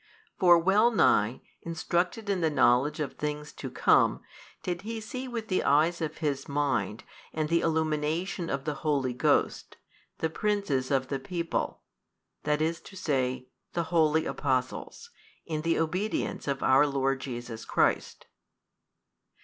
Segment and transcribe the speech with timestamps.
[0.39, 4.21] For well nigh, instructed in the knowledge of things to come,
[4.63, 9.13] did he see with the eyes of his mind and the illumination of the Holy
[9.13, 9.77] Ghost,
[10.17, 11.83] the princes of the people,
[12.43, 12.55] i.
[12.55, 15.11] e., the holy Apostles,
[15.45, 18.25] in the obedience of our Lord Jesus Christ.